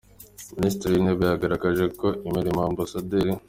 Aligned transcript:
Minisitiri 0.57 0.91
w’Intebe 0.93 1.23
yagaragaje 1.25 1.85
ko 1.99 2.07
imirimo 2.27 2.59
Amb. 2.67 2.79